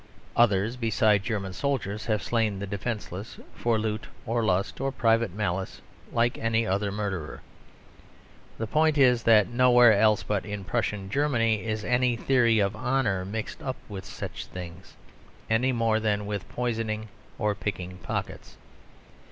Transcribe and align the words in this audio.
Others 0.35 0.77
besides 0.77 1.23
German 1.25 1.53
soldiers 1.53 2.07
have 2.07 2.23
slain 2.23 2.57
the 2.57 2.65
defenceless, 2.65 3.37
for 3.53 3.77
loot 3.77 4.07
or 4.25 4.43
lust 4.43 4.81
or 4.81 4.91
private 4.91 5.31
malice, 5.31 5.79
like 6.11 6.39
any 6.39 6.65
other 6.65 6.91
murderer. 6.91 7.43
The 8.57 8.65
point 8.65 8.97
is 8.97 9.21
that 9.21 9.47
nowhere 9.49 9.93
else 9.93 10.23
but 10.23 10.43
in 10.43 10.63
Prussian 10.63 11.07
Germany 11.11 11.63
is 11.63 11.85
any 11.85 12.15
theory 12.15 12.57
of 12.57 12.75
honour 12.75 13.25
mixed 13.25 13.61
up 13.61 13.75
with 13.87 14.03
such 14.05 14.47
things; 14.47 14.95
any 15.51 15.71
more 15.71 15.99
than 15.99 16.25
with 16.25 16.49
poisoning 16.49 17.07
or 17.37 17.53
picking 17.53 17.97
pockets. 17.99 18.57